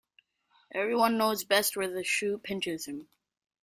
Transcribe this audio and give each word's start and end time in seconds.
Every 0.73 0.95
one 0.95 1.19
knows 1.19 1.43
best 1.43 1.77
where 1.77 1.87
the 1.87 2.03
shoe 2.03 2.39
pinches 2.39 2.87
him. 2.87 3.07